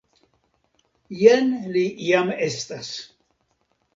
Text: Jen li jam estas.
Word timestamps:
Jen 1.19 1.51
li 1.75 1.85
jam 2.07 2.33
estas. 2.47 2.91